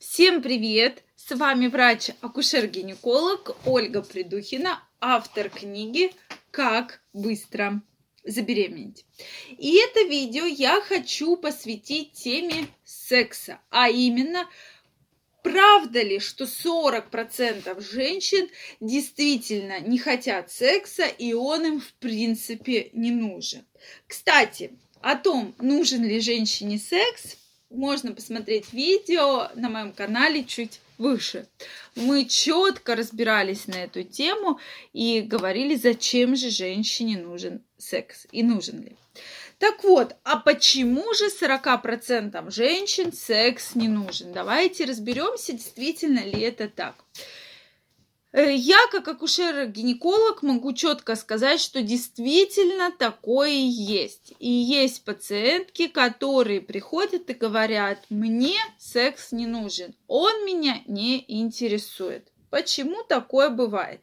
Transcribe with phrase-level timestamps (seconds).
[0.00, 1.04] Всем привет!
[1.14, 6.10] С вами врач-акушер-гинеколог Ольга Придухина, автор книги
[6.50, 7.82] «Как быстро
[8.24, 9.04] забеременеть».
[9.58, 14.48] И это видео я хочу посвятить теме секса, а именно
[15.42, 18.48] Правда ли, что 40% женщин
[18.80, 23.66] действительно не хотят секса, и он им в принципе не нужен?
[24.06, 24.72] Кстати,
[25.02, 27.36] о том, нужен ли женщине секс,
[27.70, 31.46] можно посмотреть видео на моем канале чуть выше.
[31.94, 34.60] Мы четко разбирались на эту тему
[34.92, 38.96] и говорили, зачем же женщине нужен секс и нужен ли.
[39.58, 44.32] Так вот, а почему же 40% женщин секс не нужен?
[44.32, 46.94] Давайте разберемся, действительно ли это так.
[48.32, 54.34] Э, я, как акушер-гинеколог, могу четко сказать, что действительно такое есть.
[54.38, 62.28] И есть пациентки, которые приходят и говорят, мне секс не нужен, он меня не интересует.
[62.50, 64.00] Почему такое бывает?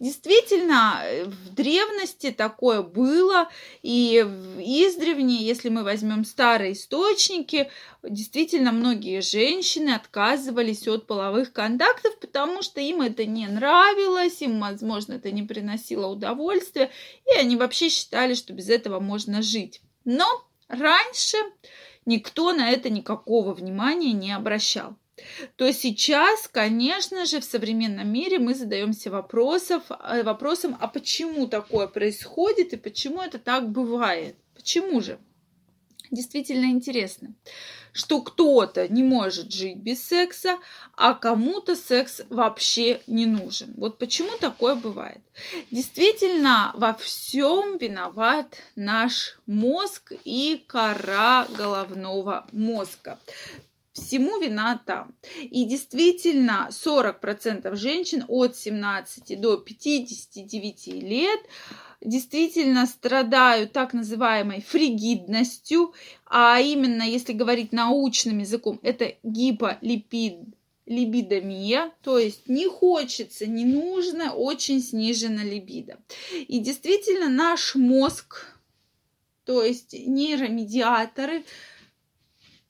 [0.00, 3.48] Действительно, э, в древности такое было,
[3.82, 4.18] и
[4.58, 7.70] издревне, если мы возьмем старые источники,
[8.02, 15.14] действительно многие женщины отказывались от половых контактов, потому что им это не нравилось, им, возможно,
[15.14, 16.90] это не приносило удовольствия,
[17.32, 19.80] и они вообще считали, что без этого можно жить.
[20.04, 20.26] Но
[20.68, 21.36] раньше
[22.04, 24.96] никто на это никакого внимания не обращал
[25.56, 31.86] то сейчас, конечно же, в современном мире мы задаемся вопросов, э, вопросом, а почему такое
[31.86, 34.36] происходит и почему это так бывает?
[34.54, 35.18] Почему же?
[36.10, 37.34] Действительно интересно,
[37.92, 40.58] что кто-то не может жить без секса,
[40.96, 43.74] а кому-то секс вообще не нужен.
[43.76, 45.20] Вот почему такое бывает.
[45.70, 53.18] Действительно, во всем виноват наш мозг и кора головного мозга
[53.94, 55.14] всему вина там.
[55.40, 61.40] И действительно, 40% женщин от 17 до 59 лет
[62.00, 65.94] действительно страдают так называемой фригидностью,
[66.26, 70.38] а именно, если говорить научным языком, это гиполипид
[70.86, 75.98] либидомия, то есть не хочется, не нужно, очень снижена либидо.
[76.46, 78.46] И действительно наш мозг,
[79.46, 81.44] то есть нейромедиаторы,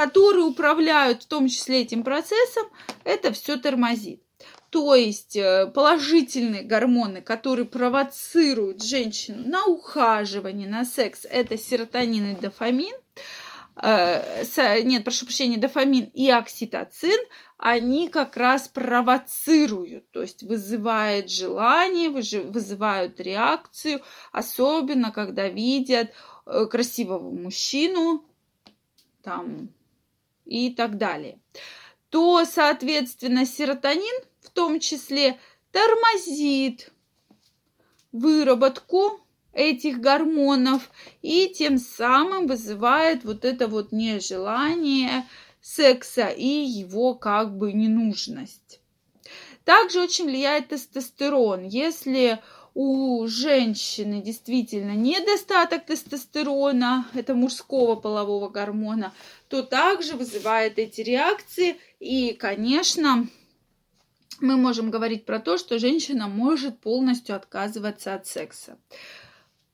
[0.00, 2.66] которые управляют в том числе этим процессом,
[3.04, 4.22] это все тормозит.
[4.70, 12.40] То есть э, положительные гормоны, которые провоцируют женщину на ухаживание, на секс, это серотонин и
[12.40, 12.94] дофамин.
[13.76, 17.20] Э, нет, прошу прощения, дофамин и окситоцин,
[17.58, 24.00] они как раз провоцируют, то есть вызывают желание, вызывают реакцию,
[24.32, 26.10] особенно когда видят
[26.46, 28.24] э, красивого мужчину,
[29.22, 29.68] там
[30.44, 31.38] и так далее,
[32.08, 35.38] то, соответственно, серотонин в том числе
[35.72, 36.90] тормозит
[38.12, 39.20] выработку
[39.52, 40.90] этих гормонов
[41.22, 45.26] и тем самым вызывает вот это вот нежелание
[45.60, 48.80] секса и его как бы ненужность.
[49.64, 51.64] Также очень влияет тестостерон.
[51.64, 52.40] Если
[52.74, 59.12] у женщины действительно недостаток тестостерона, это мужского полового гормона,
[59.50, 61.76] то также вызывает эти реакции.
[61.98, 63.26] И, конечно,
[64.40, 68.78] мы можем говорить про то, что женщина может полностью отказываться от секса.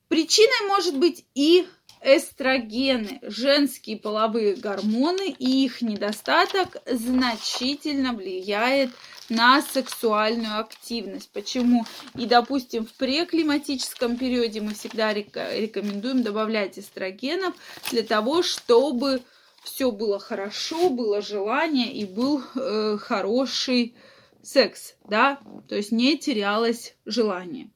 [0.08, 1.66] Причиной может быть и
[2.02, 8.90] эстрогены, женские половые гормоны и их недостаток значительно влияет
[9.28, 11.30] на сексуальную активность.
[11.32, 11.84] Почему?
[12.14, 17.54] И, допустим, в преклиматическом периоде мы всегда рекомендуем добавлять эстрогенов
[17.90, 19.20] для того, чтобы
[19.66, 23.96] все было хорошо, было желание и был э, хороший
[24.40, 27.70] секс, да, то есть не терялось желание.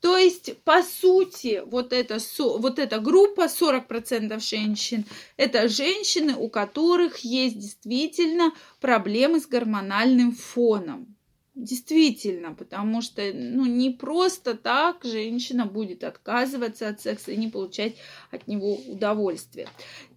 [0.00, 5.06] То есть, по сути, вот эта, вот эта группа, 40% женщин,
[5.38, 11.16] это женщины, у которых есть действительно проблемы с гормональным фоном.
[11.62, 17.94] Действительно, потому что ну, не просто так женщина будет отказываться от секса и не получать
[18.32, 19.68] от него удовольствие.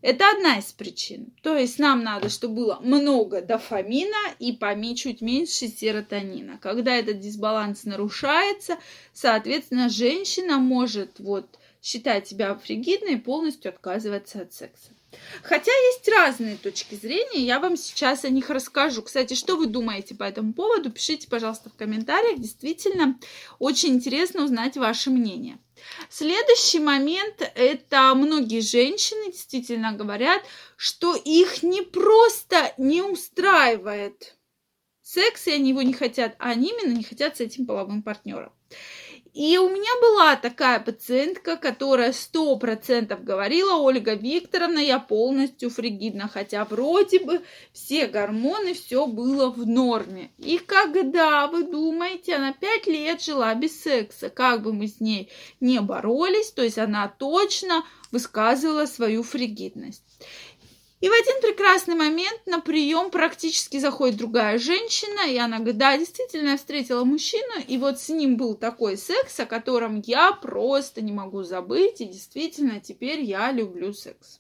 [0.02, 1.28] Это одна из причин.
[1.44, 6.58] То есть нам надо, чтобы было много дофамина и поменьше, чуть меньше серотонина.
[6.58, 8.78] Когда этот дисбаланс нарушается,
[9.14, 14.90] соответственно, женщина может вот, считать себя фригидной и полностью отказываться от секса.
[15.44, 19.02] Хотя есть разные точки зрения, я вам сейчас о них расскажу.
[19.02, 20.92] Кстати, что вы думаете по этому поводу?
[20.92, 22.40] Пишите, пожалуйста, в комментариях.
[22.40, 23.20] Действительно,
[23.60, 25.58] очень интересно узнать ваше мнение.
[26.10, 30.42] Следующий момент– это многие женщины действительно говорят,
[30.78, 34.36] что их не просто не устраивает
[35.02, 38.52] секс, и они его не хотят, а они именно не хотят с этим половым партнером.
[39.36, 46.30] И у меня была такая пациентка, которая сто процентов говорила, Ольга Викторовна, я полностью фригидна,
[46.30, 47.42] хотя вроде бы
[47.74, 50.32] все гормоны, все было в норме.
[50.38, 55.30] И когда, вы думаете, она пять лет жила без секса, как бы мы с ней
[55.60, 57.84] не боролись, то есть она точно
[58.14, 60.06] высказывала свою фригидность.
[61.02, 65.98] И в один прекрасный момент на прием практически заходит другая женщина, и она говорит, да,
[65.98, 71.02] действительно, я встретила мужчину, и вот с ним был такой секс, о котором я просто
[71.02, 74.40] не могу забыть, и действительно, теперь я люблю секс.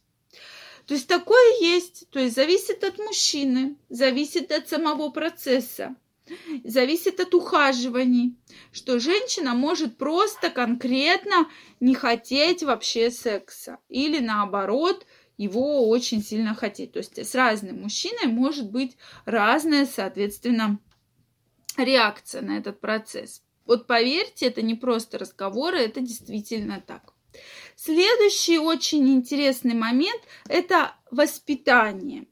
[0.87, 5.95] То есть такое есть, то есть зависит от мужчины, зависит от самого процесса,
[6.63, 8.35] зависит от ухаживаний,
[8.71, 11.49] что женщина может просто конкретно
[11.81, 15.05] не хотеть вообще секса или наоборот–
[15.37, 16.93] его очень сильно хотеть.
[16.93, 20.79] То есть с разным мужчиной может быть разная, соответственно,
[21.77, 23.43] реакция на этот процесс.
[23.65, 27.13] Вот поверьте, это не просто разговоры, это действительно так.
[27.75, 32.27] Следующий очень интересный момент– это воспитание.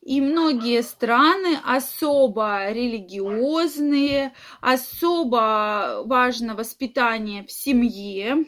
[0.00, 8.46] И многие страны особо религиозные, особо важно воспитание в семье,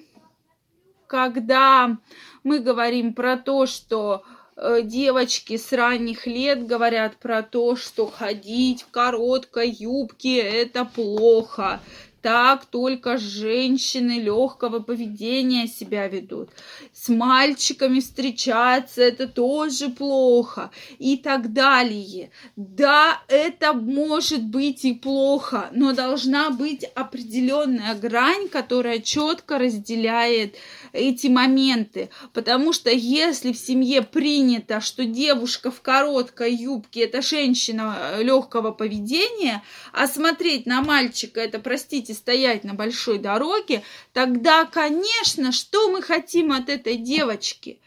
[1.09, 1.97] когда
[2.45, 4.23] мы говорим про то, что
[4.57, 11.81] э, девочки с ранних лет говорят про то, что ходить в короткой юбке это плохо,
[12.23, 16.51] так только женщины легкого поведения себя ведут.
[16.93, 22.31] С мальчиками встречаться это тоже плохо и так далее.
[22.57, 30.57] Да, это может быть и плохо, но должна быть определенная грань, которая четко разделяет
[30.93, 32.11] эти моменты.
[32.33, 38.73] Потому что если в семье принято, что девушка в короткой юбке это женщина э, легкого
[38.73, 39.63] поведения,
[39.93, 43.83] а смотреть на мальчика это, простите, хотите стоять на большой дороге,
[44.13, 47.81] тогда, конечно, что мы хотим от этой девочки?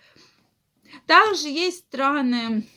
[1.08, 2.68] Также есть страны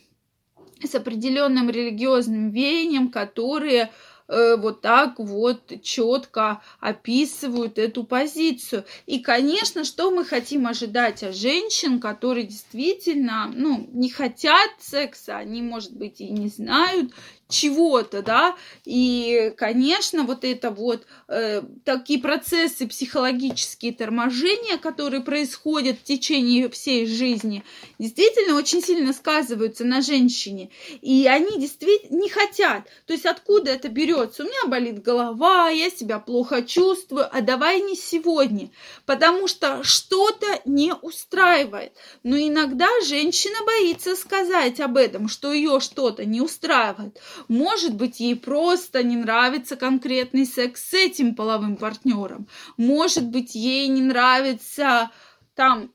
[0.82, 3.90] с определенным религиозным веянием, которые
[4.26, 8.84] Э, вот так вот четко описывают эту позицию.
[9.06, 15.60] И, конечно, что мы хотим ожидать от женщин, которые действительно, ну, не хотят секса, они,
[15.60, 17.12] может быть, и не знают
[17.48, 26.04] чего-то, да, и, конечно, вот это вот э, такие процессы психологические торможения, которые происходят в
[26.04, 27.62] течение всей жизни,
[27.98, 30.70] действительно очень сильно сказываются на женщине,
[31.02, 34.44] и они действительно не хотят, то есть откуда это берется?
[34.44, 38.70] У меня болит голова, я себя плохо чувствую, а давай не сегодня,
[39.04, 41.92] потому что что-то не устраивает,
[42.22, 48.36] но иногда женщина боится сказать об этом, что ее что-то не устраивает, может быть, ей
[48.36, 52.48] просто не нравится конкретный секс с этим половым партнером.
[52.76, 55.10] Может быть, ей не нравится
[55.54, 55.92] там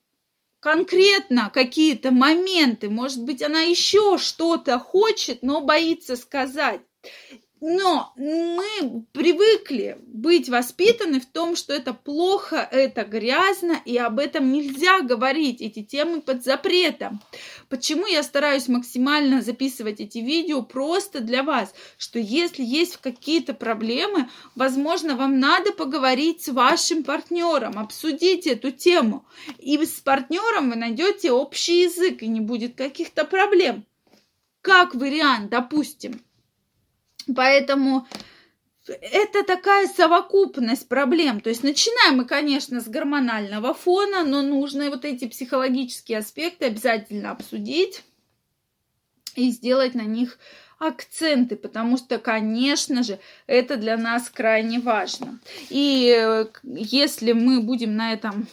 [0.59, 2.89] конкретно какие-то моменты.
[2.89, 6.81] Может быть, она еще что-то хочет, но боится сказать.
[7.61, 14.51] Но мы привыкли быть воспитаны в том, что это плохо, это грязно, и об этом
[14.51, 15.61] нельзя говорить.
[15.61, 17.21] Эти темы под запретом.
[17.67, 24.29] Почему я стараюсь максимально записывать эти видео просто для вас, что если есть какие-то проблемы,
[24.55, 29.25] возможно, вам надо поговорить с вашим партнером, обсудить эту тему.
[29.57, 33.85] И с партнером вы найдете общий язык, и не будет каких-то проблем.
[34.61, 36.21] Как вариант, допустим,
[37.35, 38.07] Поэтому
[38.87, 41.41] это такая совокупность проблем.
[41.41, 47.31] То есть начинаем мы, конечно, с гормонального фона, но нужно вот эти психологические аспекты обязательно
[47.31, 48.03] обсудить
[49.35, 50.39] и сделать на них
[50.79, 55.39] акценты, потому что, конечно же, это для нас крайне важно.
[55.69, 58.47] И э, если мы будем на этом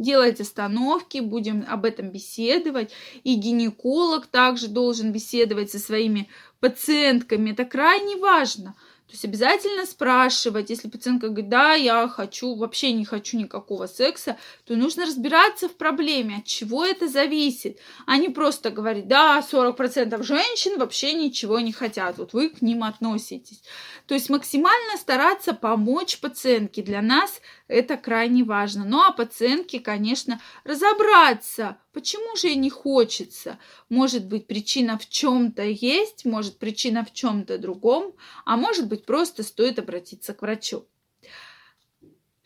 [0.00, 2.92] делать остановки, будем об этом беседовать,
[3.24, 6.28] и гинеколог также должен беседовать со своими
[6.60, 7.50] пациентками.
[7.50, 8.74] Это крайне важно.
[9.08, 14.36] То есть обязательно спрашивать, если пациентка говорит, да, я хочу, вообще не хочу никакого секса,
[14.66, 20.22] то нужно разбираться в проблеме, от чего это зависит, а не просто говорить, да, 40%
[20.22, 23.62] женщин вообще ничего не хотят, вот вы к ним относитесь.
[24.08, 26.82] То есть максимально стараться помочь пациентке.
[26.82, 28.86] Для нас это крайне важно.
[28.86, 33.58] Ну а пациентке, конечно, разобраться, почему же ей не хочется.
[33.90, 38.14] Может быть, причина в чем-то есть, может причина в чем-то другом,
[38.46, 40.86] а может быть, просто стоит обратиться к врачу.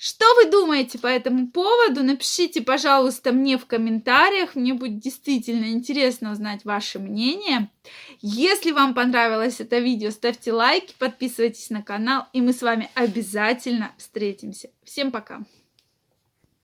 [0.05, 2.03] Что вы думаете по этому поводу?
[2.03, 4.57] Напишите, пожалуйста, мне в комментариях.
[4.57, 7.71] Мне будет действительно интересно узнать ваше мнение.
[8.21, 13.93] Если вам понравилось это видео, ставьте лайки, подписывайтесь на канал, и мы с вами обязательно
[13.97, 14.71] встретимся.
[14.83, 15.45] Всем пока!